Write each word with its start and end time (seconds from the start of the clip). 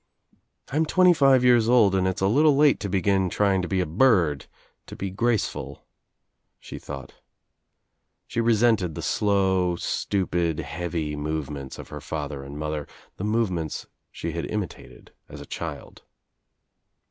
"I'm 0.69 0.87
twenty 0.87 1.13
five 1.13 1.43
years 1.43 1.69
old 1.69 1.93
and 1.93 2.07
it's 2.07 2.21
a 2.21 2.27
little 2.27 2.55
late 2.55 2.79
to 2.79 2.89
begin 2.89 3.29
trying 3.29 3.61
to 3.61 3.67
be 3.67 3.81
a 3.81 3.85
bird, 3.85 4.47
to 4.87 4.95
be 4.95 5.11
graceful," 5.11 5.85
she 6.59 6.79
thought. 6.79 7.13
She 8.25 8.41
resented 8.41 8.95
the 8.95 9.03
slow 9.03 9.75
stupid 9.75 10.59
heavy 10.59 11.15
movements 11.15 11.77
of 11.77 11.89
her 11.89 12.01
father 12.01 12.43
and 12.43 12.57
mother, 12.57 12.87
the 13.17 13.23
movements 13.25 13.85
she 14.11 14.31
had 14.31 14.47
Imitated 14.49 15.11
as 15.29 15.39
a 15.39 15.45
child. 15.45 16.01